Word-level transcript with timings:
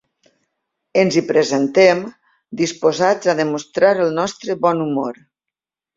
Ens 1.01 1.17
hi 1.19 1.23
presentem, 1.31 2.01
disposats 2.63 3.33
a 3.35 3.39
demostrar 3.43 3.95
el 4.07 4.13
nostre 4.21 4.57
bon 4.65 4.83
humor. 4.87 5.25